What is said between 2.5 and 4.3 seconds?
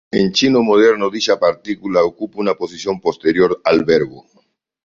posición posterior al verbo.